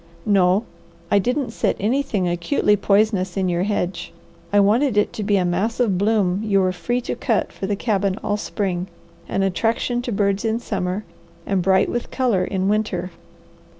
"No. 0.25 0.65
I 1.11 1.19
didn't 1.19 1.51
set 1.51 1.75
anything 1.79 2.27
acutely 2.27 2.75
poisonous 2.75 3.37
in 3.37 3.49
your 3.49 3.61
hedge. 3.61 4.11
I 4.51 4.59
wanted 4.59 4.97
it 4.97 5.13
to 5.13 5.23
be 5.23 5.37
a 5.37 5.45
mass 5.45 5.79
of 5.79 5.99
bloom 5.99 6.41
you 6.43 6.59
were 6.59 6.71
free 6.71 7.01
to 7.01 7.15
cut 7.15 7.51
for 7.53 7.67
the 7.67 7.75
cabin 7.75 8.17
all 8.23 8.35
spring, 8.35 8.87
an 9.29 9.43
attraction 9.43 10.01
to 10.01 10.11
birds 10.11 10.43
in 10.43 10.59
summer, 10.59 11.05
and 11.45 11.61
bright 11.61 11.87
with 11.87 12.09
colour 12.09 12.43
in 12.43 12.67
winter. 12.67 13.11